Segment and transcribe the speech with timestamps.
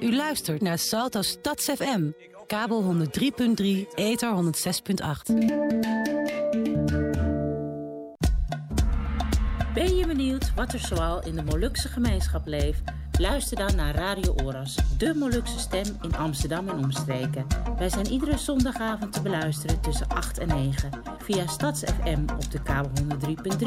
[0.00, 2.10] U luistert naar Salto Stads FM.
[2.46, 5.34] Kabel 103.3, ether 106.8.
[9.74, 12.82] Ben je benieuwd wat er zoal in de Molukse gemeenschap leeft?
[13.18, 17.46] Luister dan naar Radio Oras, de Molukse stem in Amsterdam en omstreken.
[17.78, 22.90] Wij zijn iedere zondagavond te beluisteren tussen 8 en 9 via StadsFM op de kabel
[23.02, 23.66] 103.3,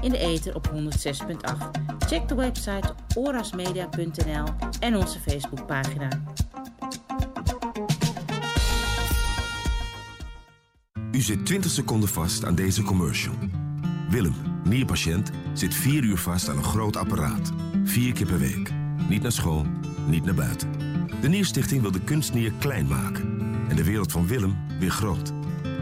[0.00, 1.70] in de ether op 106.8.
[1.98, 4.44] Check de website orasmedia.nl
[4.80, 6.08] en onze Facebookpagina.
[11.12, 13.34] U zit 20 seconden vast aan deze commercial.
[14.08, 14.34] Willem,
[14.64, 17.52] nierpatiënt, zit 4 uur vast aan een groot apparaat.
[17.84, 18.79] Vier keer per week.
[19.10, 19.66] Niet naar school,
[20.06, 20.72] niet naar buiten.
[21.20, 23.38] De Nierstichting wil de kunstnier klein maken.
[23.68, 25.32] En de wereld van Willem weer groot.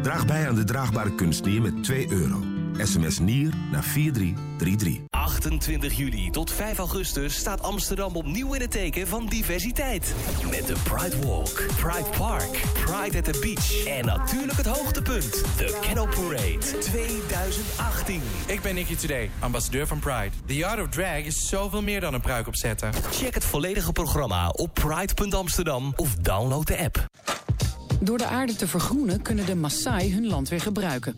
[0.02, 2.42] Draag bij aan de draagbare kunstnier met 2 euro.
[2.77, 5.08] SMS NIER naar 4333.
[5.28, 10.14] 28 juli tot 5 augustus staat Amsterdam opnieuw in het teken van diversiteit.
[10.51, 15.79] Met de Pride Walk, Pride Park, Pride at the Beach en natuurlijk het hoogtepunt, de
[15.80, 18.23] Canal Parade 2018.
[18.46, 20.30] Ik ben Nicky Today, ambassadeur van Pride.
[20.46, 22.92] The Art of Drag is zoveel meer dan een pruik opzetten.
[23.10, 27.07] Check het volledige programma op pride.amsterdam of download de app.
[28.01, 31.16] Door de aarde te vergroenen kunnen de Maasai hun land weer gebruiken.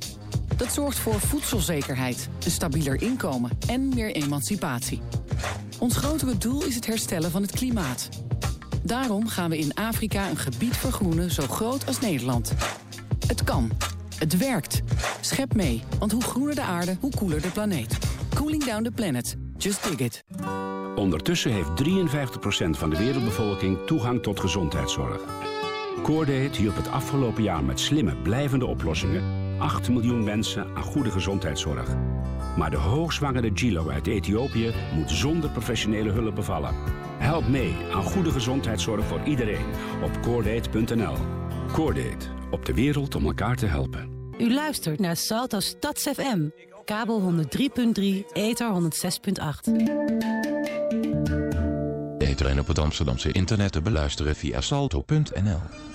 [0.60, 5.00] Dat zorgt voor voedselzekerheid, een stabieler inkomen en meer emancipatie.
[5.78, 8.08] Ons grotere doel is het herstellen van het klimaat.
[8.82, 12.52] Daarom gaan we in Afrika een gebied vergroenen zo groot als Nederland.
[13.26, 13.70] Het kan.
[14.18, 14.80] Het werkt.
[15.20, 17.98] Schep mee, want hoe groener de aarde, hoe koeler de planeet.
[18.34, 19.36] Cooling down the planet.
[19.56, 20.24] Just dig it.
[20.96, 25.20] Ondertussen heeft 53% van de wereldbevolking toegang tot gezondheidszorg.
[26.02, 31.88] Coordate hielp het afgelopen jaar met slimme, blijvende oplossingen 8 miljoen mensen aan goede gezondheidszorg.
[32.56, 36.74] Maar de hoogzwangere Gilo uit Ethiopië moet zonder professionele hulp bevallen.
[37.18, 39.64] Help mee aan goede gezondheidszorg voor iedereen
[40.02, 41.14] op coordate.nl.
[41.72, 44.10] Coordate, op de wereld om elkaar te helpen.
[44.38, 46.48] U luistert naar Salto Stads FM.
[46.84, 49.72] Kabel 103.3, ether 106.8.
[52.18, 55.89] De iedereen op het Amsterdamse internet te beluisteren via salto.nl.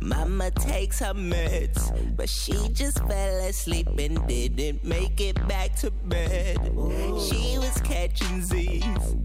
[0.00, 5.90] Mama takes her meds, but she just fell asleep and didn't make it back to
[5.90, 6.56] bed.
[7.28, 8.84] She was catching Z's,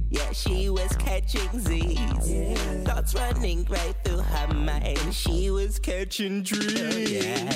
[0.09, 2.85] yeah, she was catching Z's.
[2.85, 7.09] Thoughts running right through her mind, she was catching dreams.
[7.09, 7.51] Yeah,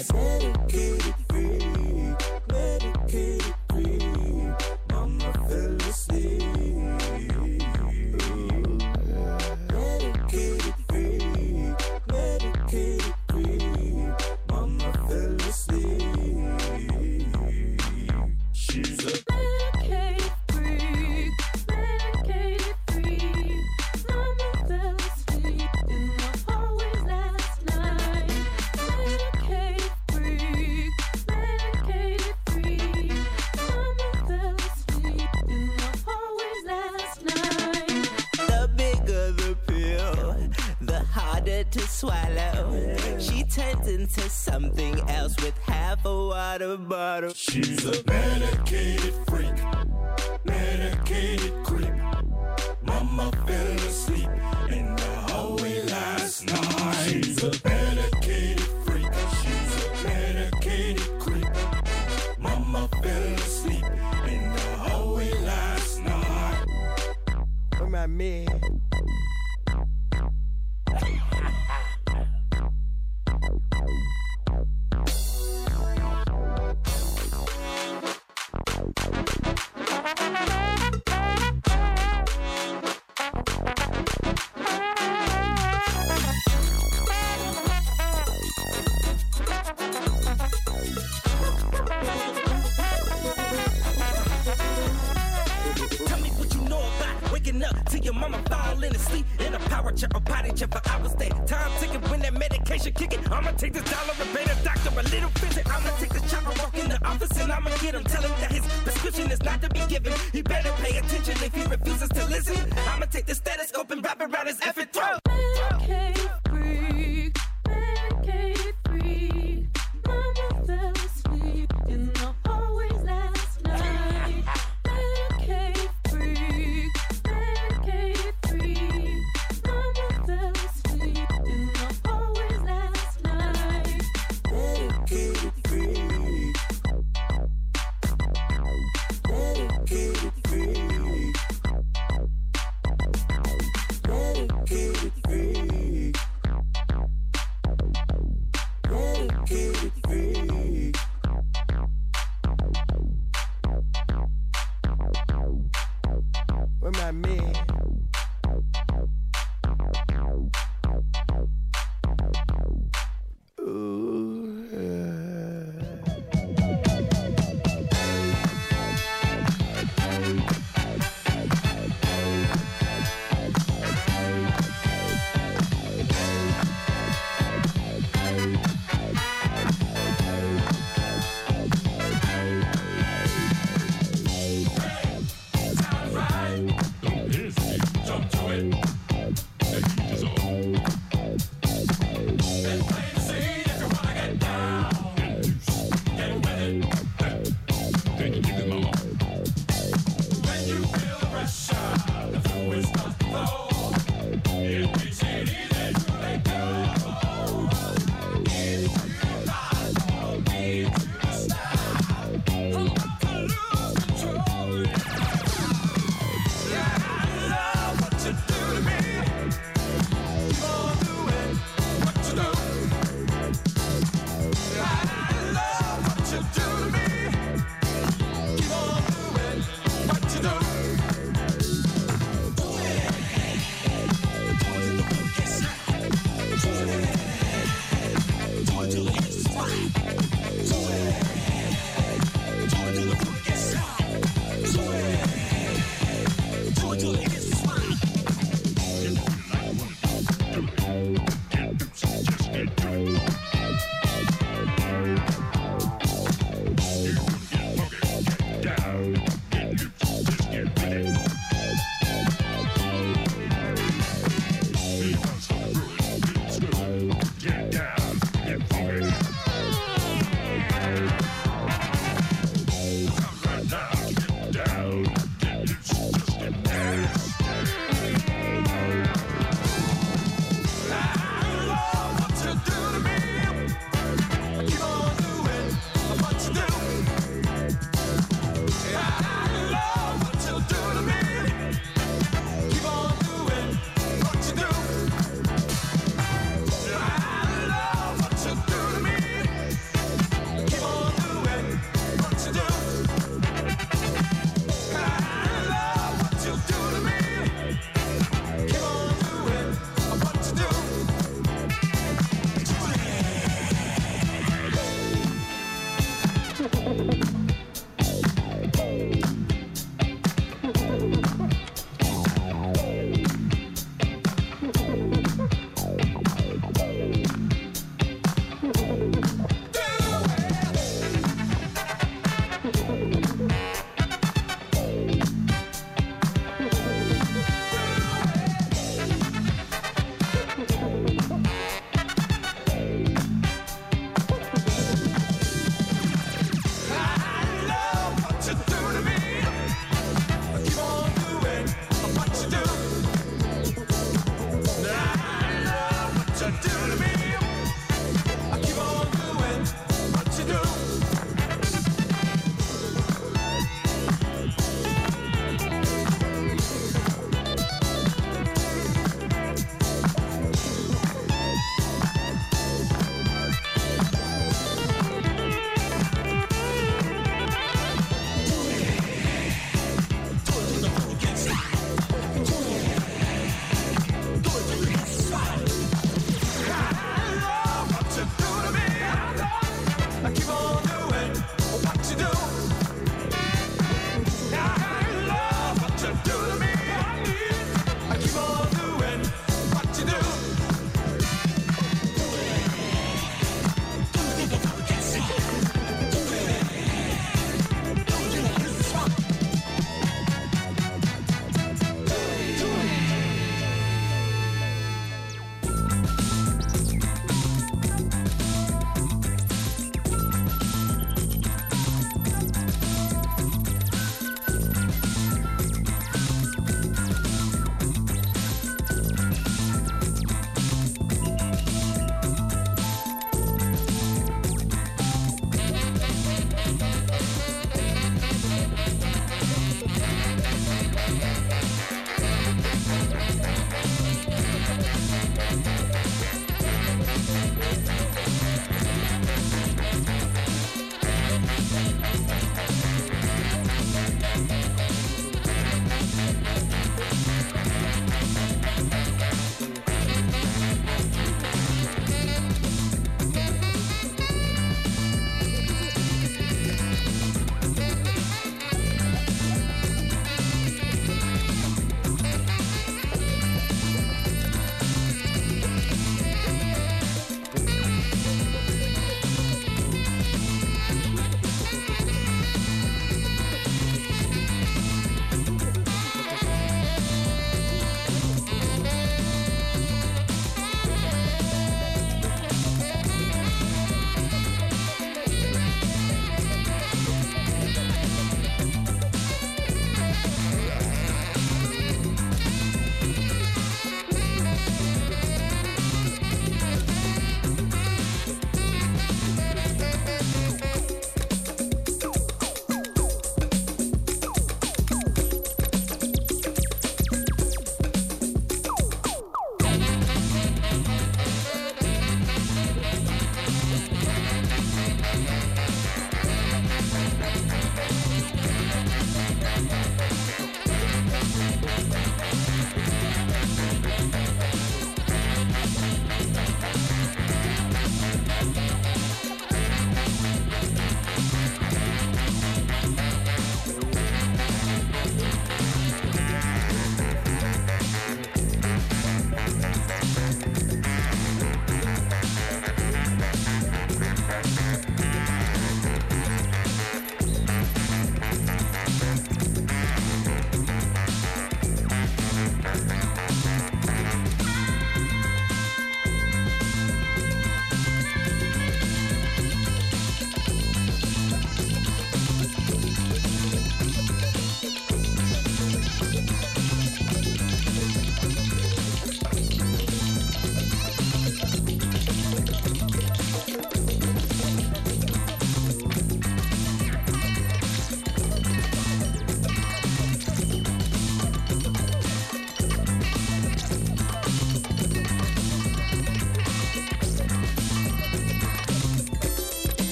[42.00, 42.96] swallow.
[43.20, 47.34] She turns into something else with half a water bottle.
[47.34, 49.60] She's a medicated freak,
[50.46, 51.94] medicated creep.
[52.84, 54.30] Mama fell asleep
[54.70, 57.06] in the hallway last night.
[57.06, 59.14] She's a medicated freak.
[59.42, 61.54] She's a medicated creep.
[62.40, 63.84] Mama fell asleep
[64.26, 66.66] in the hallway last night.
[67.78, 68.80] Where my man?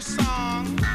[0.00, 0.87] Song.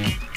[0.00, 0.31] Here.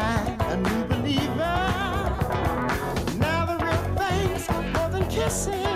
[0.00, 1.58] find a new believer.
[3.18, 5.69] Now the real thing's more than kissing.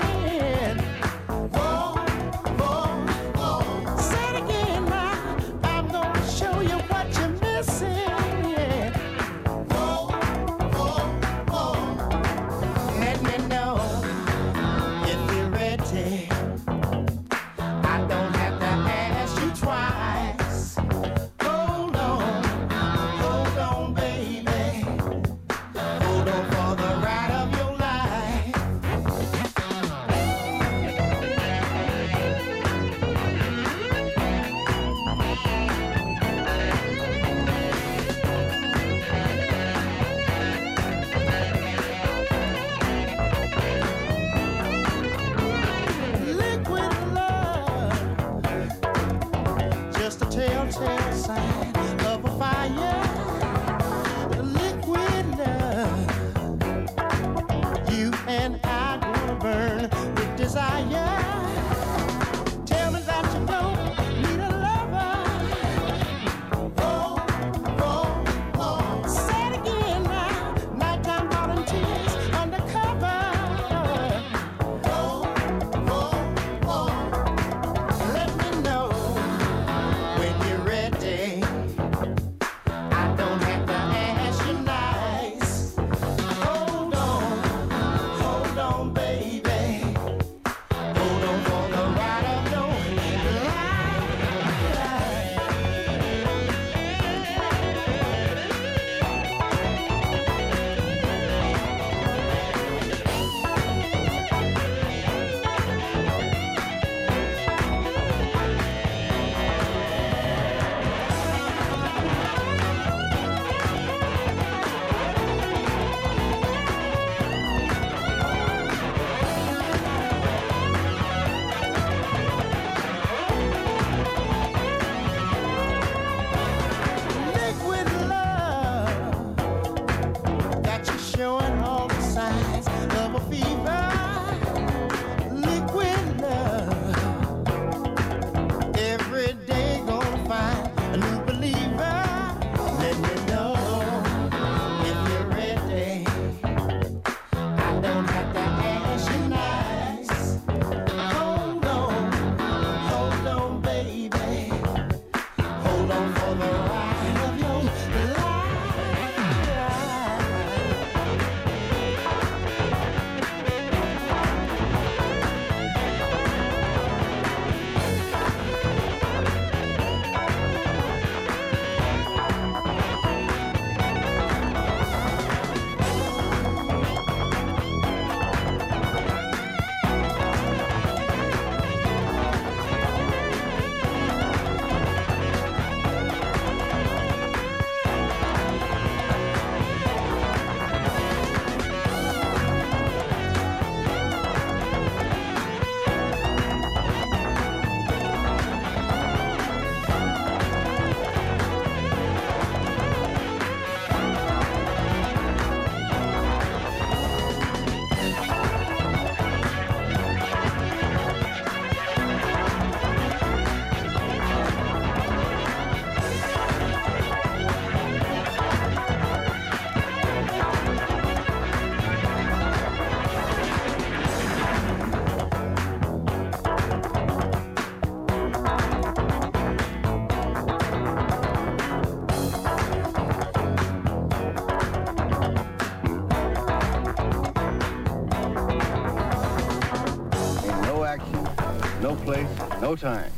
[242.85, 243.11] time.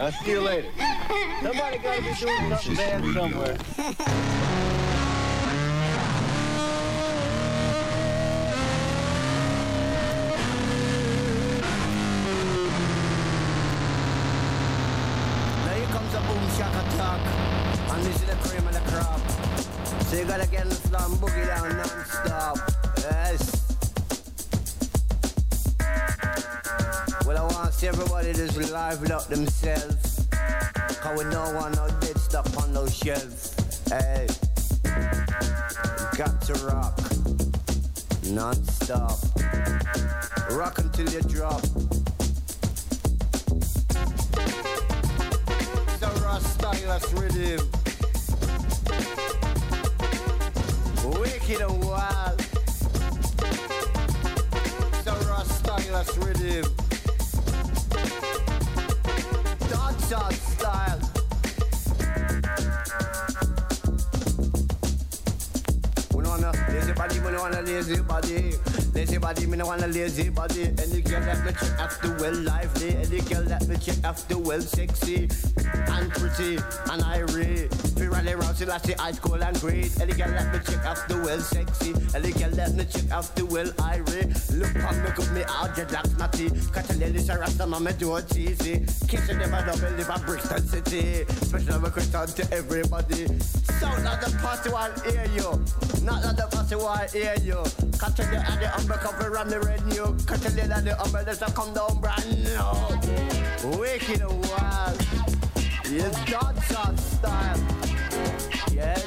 [0.00, 0.68] I'll see you later.
[1.40, 3.56] Somebody gotta be doing something bad somewhere.
[78.84, 80.00] She ice cold and great.
[80.00, 81.94] Any girl that me check after well sexy.
[82.14, 84.34] Any girl that me check after well irate.
[84.52, 86.50] Look on me, cut me out, your black snotty.
[86.72, 88.84] Catch a lady, she rasta, mama do it easy.
[89.06, 91.24] Kiss you never double, live a Brixton City.
[91.46, 93.26] Special request to everybody.
[93.78, 95.64] Sound of the party while hear you.
[96.04, 97.62] Not of the party while hear you.
[97.98, 100.14] Catch you at the umbrella cover on the radio.
[100.26, 103.78] Catch you at the umbrella, so come down brand new.
[103.78, 105.06] Wicked and wild.
[105.90, 107.77] Yes, dancehall style.
[108.78, 109.02] Yes.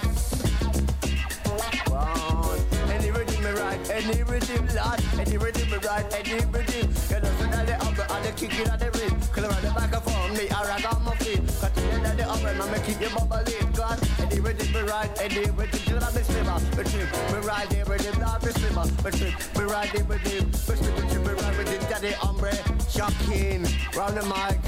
[1.88, 2.58] Wow.
[2.90, 6.92] Any rhythm me right, any rhythm lad, any rhythm me right, any rhythm.
[7.10, 9.16] You know, so that the umbrella, and the kick it at the ring.
[9.38, 11.40] Around the back of phone, me, I rag on my feet.
[11.62, 13.72] Cut you at the umbrella, me keep you bubbling.
[13.72, 15.80] God, any rhythm me right, any rhythm.
[15.88, 18.86] Till I be slimmer, me trip, me ride the rhythm, not be slimmer.
[18.86, 21.82] Me trip, me ride the rhythm, me trip, me trip, me ride it.
[21.88, 22.60] Daddy umbrella,
[22.92, 23.64] shocking,
[23.96, 24.60] round the mic,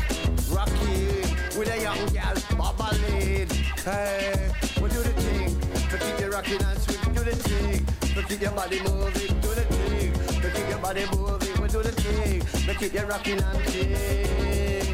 [0.48, 1.28] rocky.
[1.60, 3.50] With a young gal, bubbling.
[3.84, 4.50] Hey,
[4.84, 5.56] we do the thing,
[5.92, 7.86] we keep you rocking and sweet, do the thing.
[8.18, 10.12] We keep your body moving, do the thing.
[10.44, 12.44] We keep your body moving, we do the thing.
[12.68, 14.94] We keep you rocking and sing.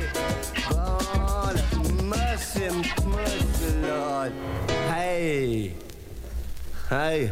[0.70, 1.60] God,
[2.04, 2.70] mercy,
[3.04, 4.32] mercy, Lord.
[4.94, 5.74] Hey,
[6.88, 7.32] hey,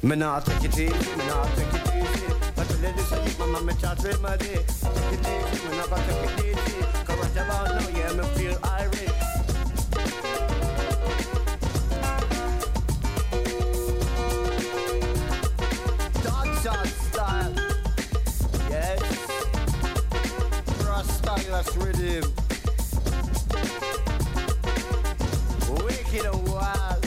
[0.00, 2.26] me not take it easy, me not take it easy.
[2.54, 4.54] But the lady say you mama me chat with my day.
[4.54, 6.78] Take it easy, me not take it easy.
[7.04, 9.07] Cause right about now, yeah, me feel irate.
[21.58, 22.24] Rastylus rhythm.
[25.84, 27.04] Wicked wild.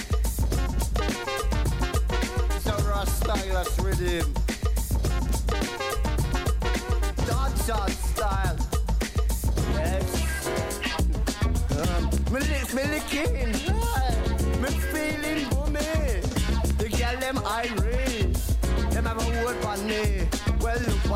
[2.55, 4.33] It's a Rastylus rhythm.
[7.61, 8.57] Style.
[9.73, 10.05] Yes.
[11.71, 13.51] Um, lips, me licking.
[14.61, 16.21] Me feeling boomy.
[16.77, 18.37] The girl them irate.
[18.91, 20.20] Them have a word on me.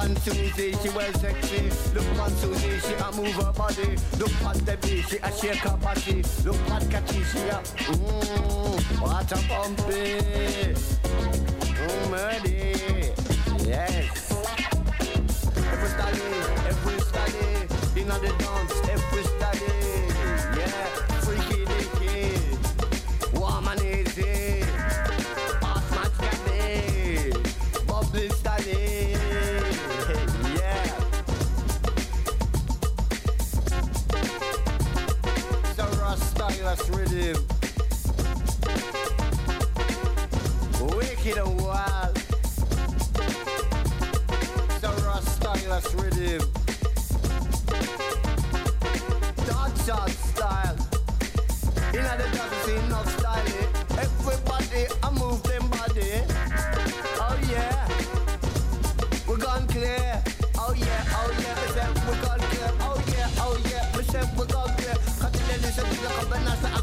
[0.06, 1.72] On Susie, she well sexy.
[1.96, 3.98] Look on Susie, she a move her body.
[4.20, 6.22] Look on Debbie, she a shake her body.
[6.44, 10.76] Look on Cathy, she a mmm, what a pumpy.
[11.74, 13.13] Mm, murdy.
[13.68, 14.32] Yes.
[15.74, 16.22] Every study,
[16.70, 18.00] every study.
[18.00, 18.85] In the dance,
[41.26, 42.18] Wicked wild.
[44.80, 46.42] So Rastylus rhythm.
[49.48, 50.78] Dancehall style.
[51.96, 53.46] In the dance, see no style.
[53.98, 56.22] Everybody, I move them body.
[57.18, 57.88] Oh yeah.
[59.28, 60.22] We're gone clear.
[60.60, 62.72] Oh yeah, oh yeah, we said we're gone clear.
[62.82, 64.96] Oh yeah, oh yeah, we said we're gone clear.
[65.20, 66.75] Cut the lady, so we come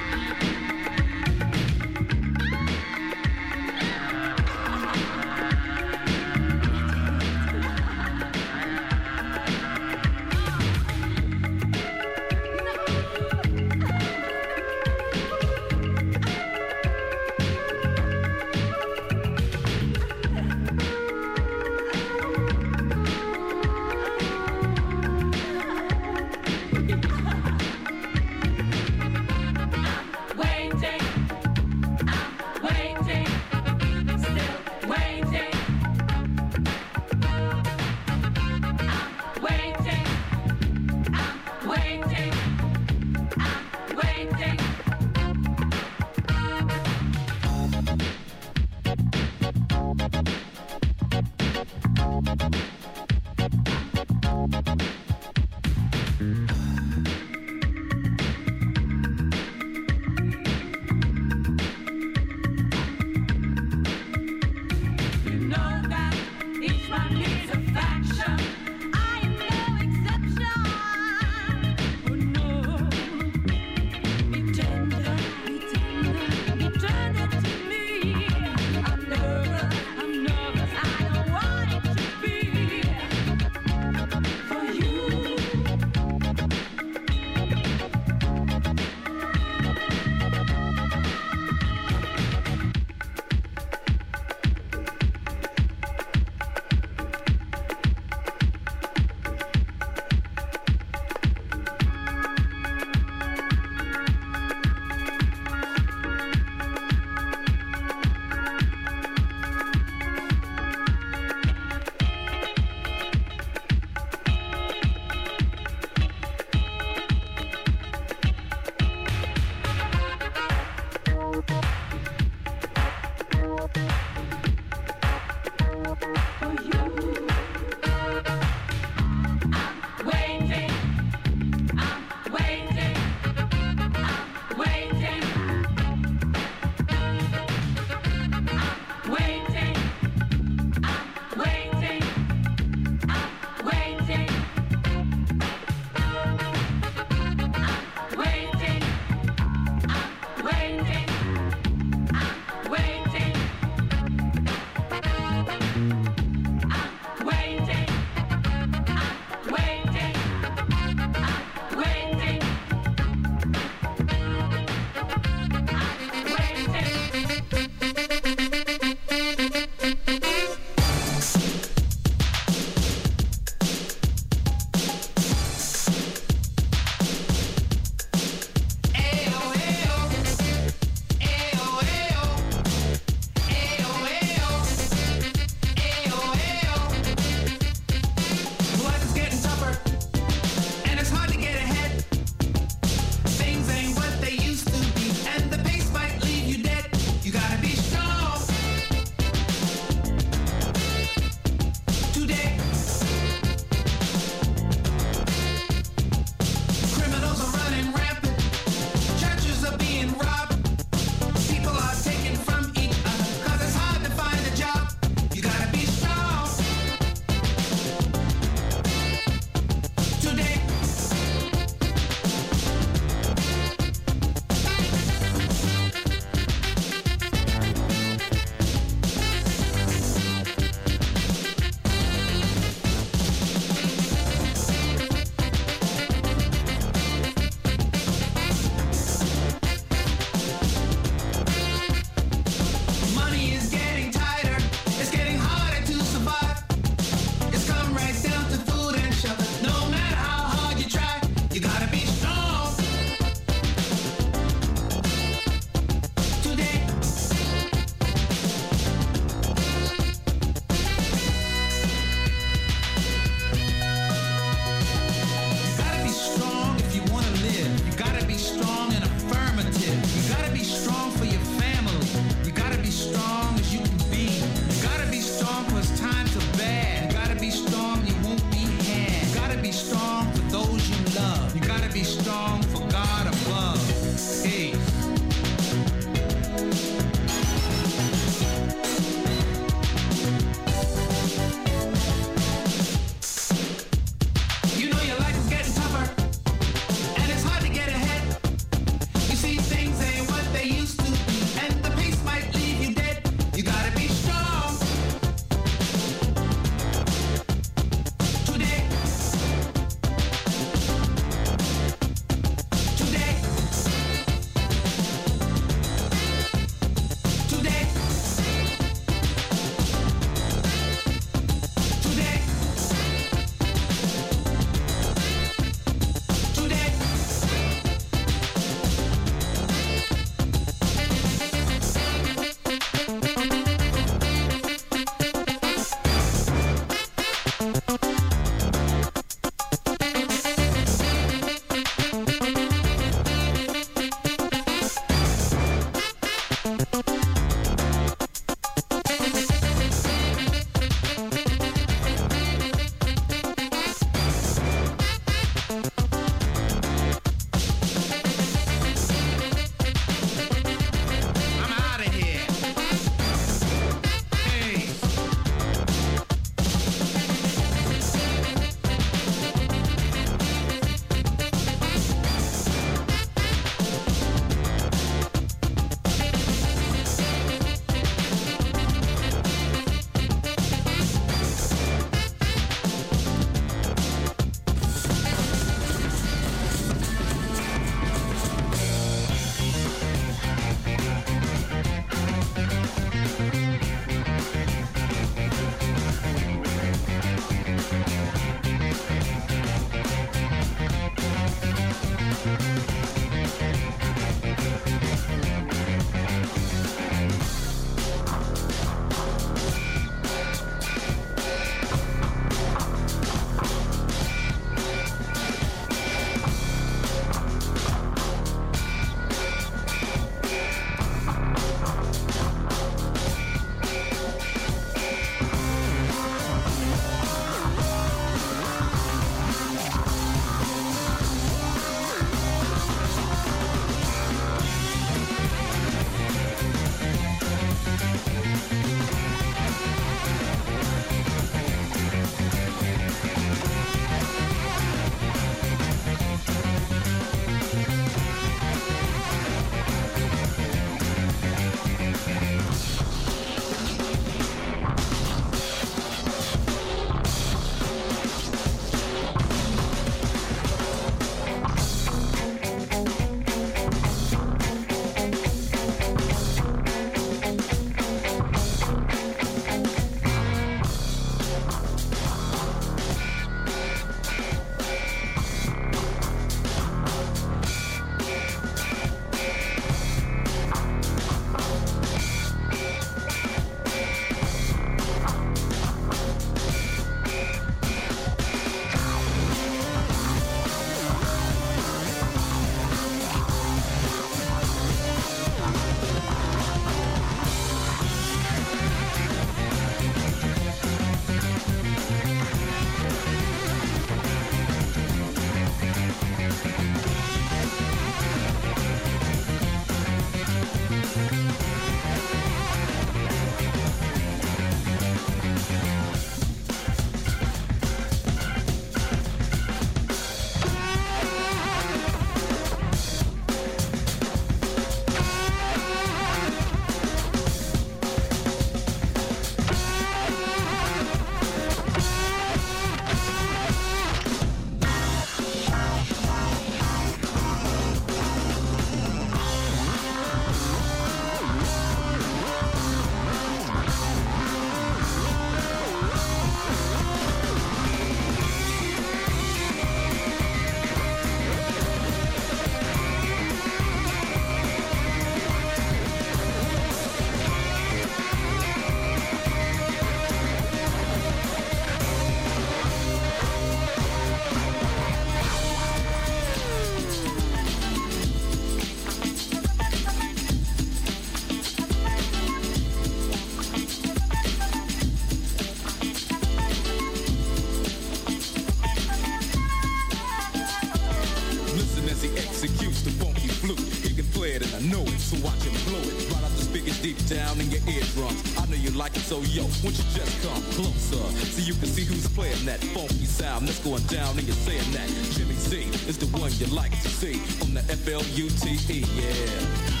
[589.31, 593.23] So yo, won't you just come closer so you can see who's playing that funky
[593.23, 596.91] sound that's going down and you're saying that Jimmy C is the one you like
[597.01, 600.00] to see on the F-L-U-T-E, yeah.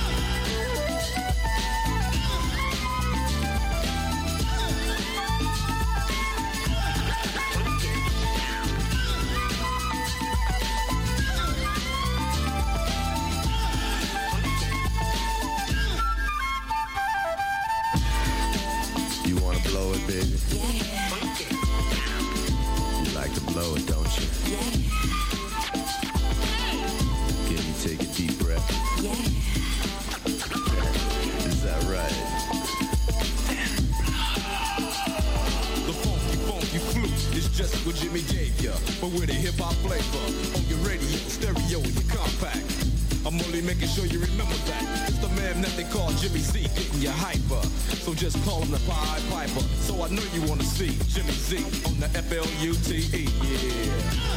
[52.01, 53.29] the F L U T E.
[53.43, 54.30] Yeah.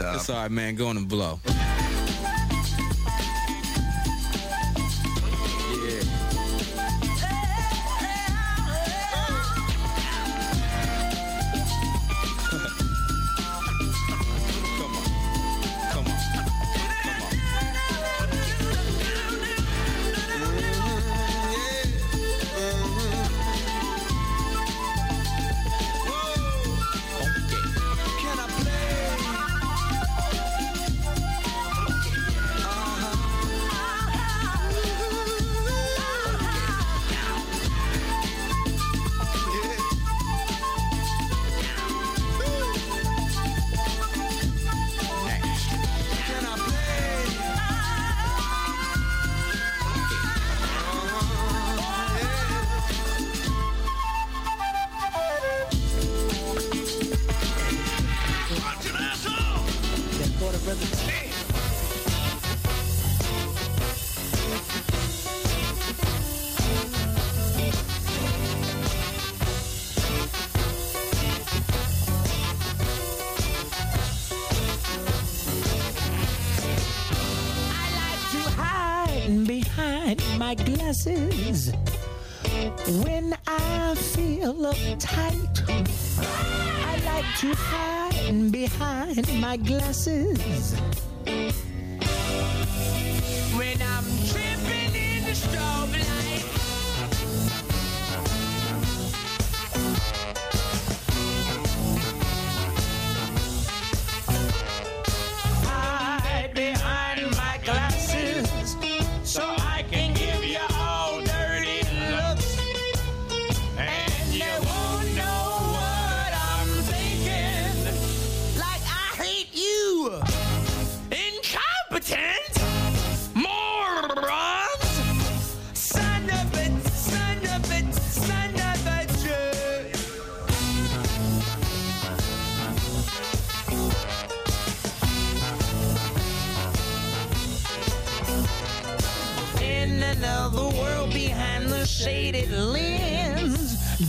[0.00, 0.16] stop.
[0.16, 0.74] It's all right, man.
[0.74, 1.40] Go on and blow.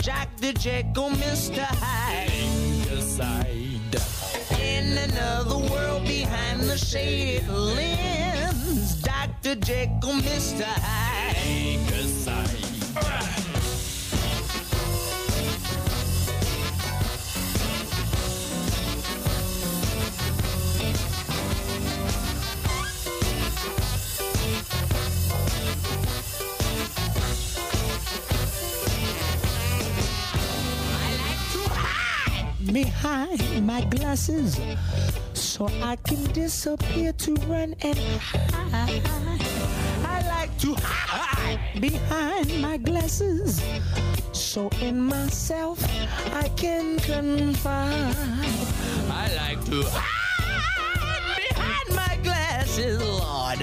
[0.02, 1.64] Jack the Jekyll, Mr.
[1.64, 3.00] Hyde.
[3.04, 4.58] side.
[4.60, 8.96] In another world behind the shaded lens.
[8.96, 9.54] Dr.
[9.54, 10.64] Jekyll, Mr.
[10.64, 11.88] Hyde.
[12.08, 12.61] side.
[32.84, 34.58] Behind my glasses
[35.34, 39.02] so I can disappear to run and hide.
[40.14, 43.62] I like to hide behind my glasses
[44.32, 45.78] so in myself
[46.34, 48.16] I can confide.
[49.22, 53.60] I like to hide behind my glasses, Lord,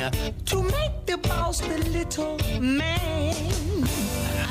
[0.52, 3.36] to make the boss the little man.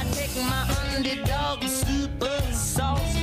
[0.01, 0.63] I take my
[0.95, 3.19] underdog super sauce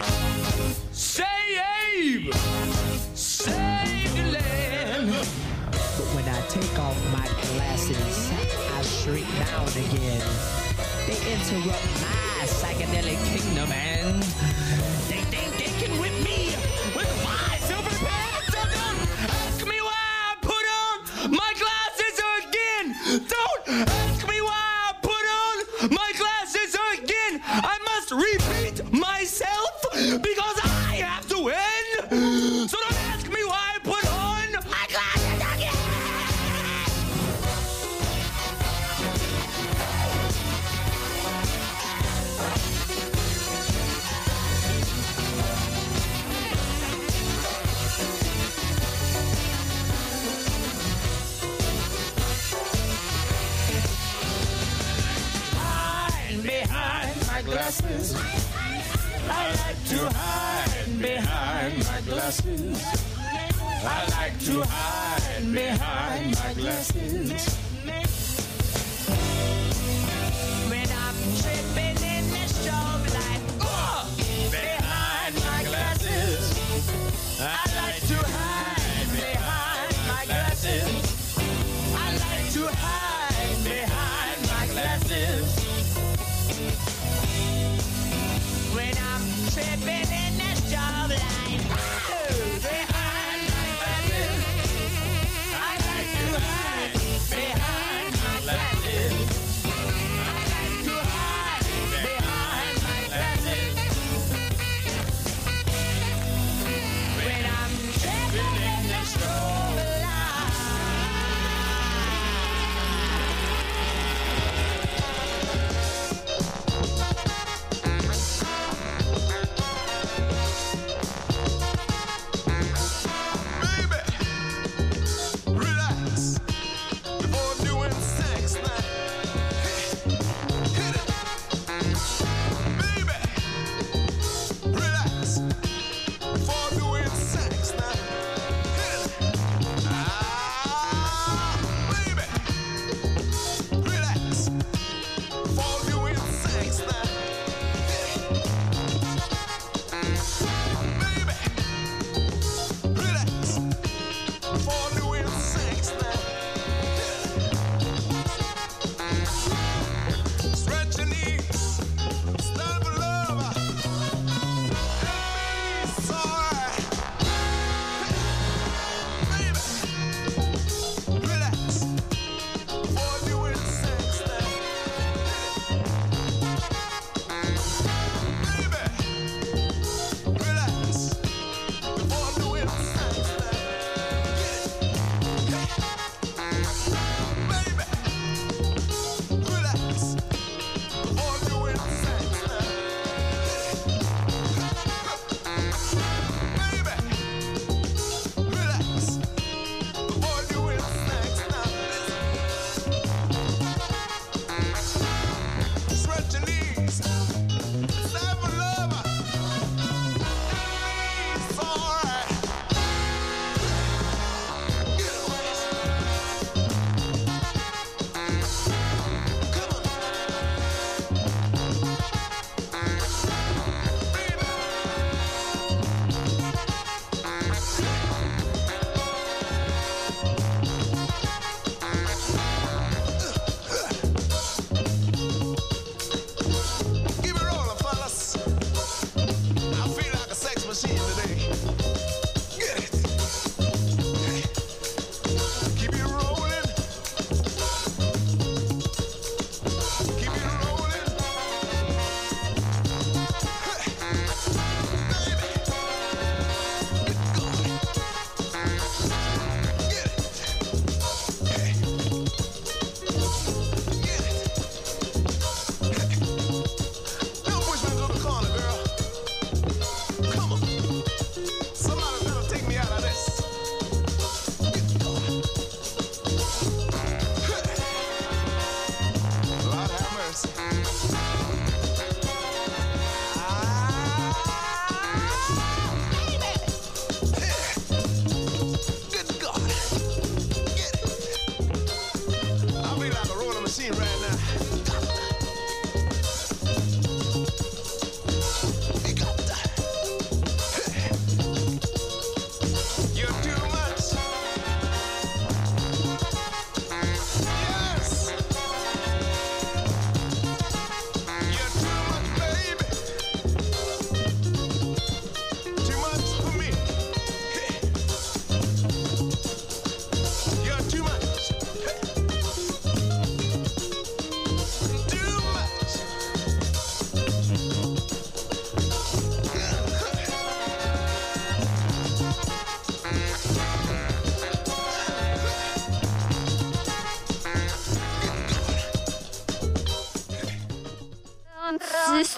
[0.00, 0.04] save,
[0.92, 2.34] save,
[3.14, 5.10] save the land.
[5.70, 8.32] But when I take off my glasses,
[8.74, 10.22] I shrink down again.
[11.06, 14.22] They interrupt my psychedelic kingdom and
[15.10, 16.54] They think they can whip me
[16.96, 17.61] with my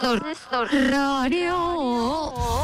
[0.05, 2.64] そろそろ、ラリオ。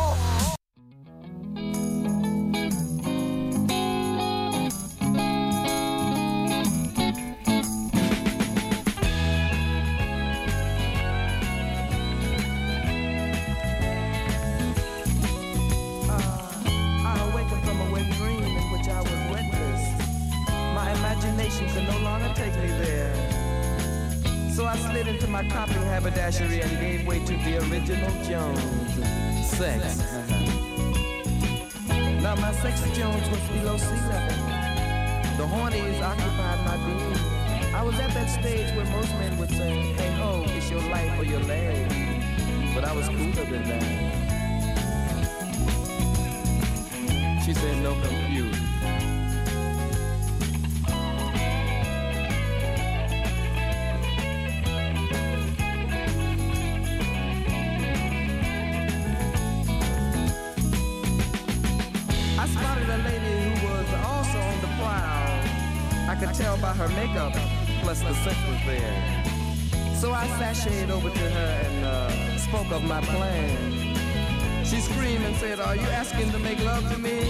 [72.91, 74.65] my plan.
[74.65, 77.21] She screamed and said, Are you asking to make love to me?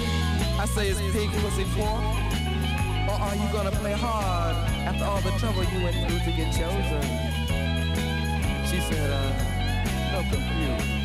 [0.59, 2.03] I say, Is pig pussy pork?
[3.11, 4.57] Or are you gonna play hard
[4.89, 7.03] after all the trouble you went through to get chosen?
[8.71, 11.00] She said, uh, No confused.